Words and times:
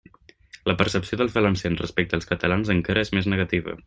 La 0.69 0.73
percepció 0.79 1.19
dels 1.19 1.35
valencians 1.35 1.83
respecte 1.85 2.17
als 2.19 2.29
catalans 2.31 2.73
encara 2.77 3.05
és 3.07 3.13
més 3.19 3.29
negativa. 3.35 3.77